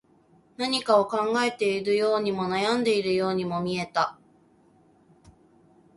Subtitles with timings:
[0.57, 4.17] 何かを考えているようにも、悩んでいるようにも見えた